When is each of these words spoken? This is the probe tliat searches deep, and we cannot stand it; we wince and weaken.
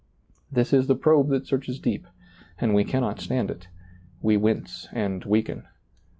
This 0.51 0.73
is 0.73 0.87
the 0.87 0.95
probe 0.95 1.27
tliat 1.29 1.45
searches 1.45 1.79
deep, 1.79 2.07
and 2.59 2.73
we 2.73 2.83
cannot 2.83 3.19
stand 3.21 3.51
it; 3.51 3.67
we 4.19 4.35
wince 4.35 4.87
and 4.93 5.23
weaken. 5.25 5.67